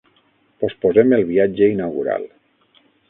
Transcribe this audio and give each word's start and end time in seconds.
Posposem 0.63 1.13
el 1.19 1.23
viatge 1.33 1.69
inaugural. 1.75 2.27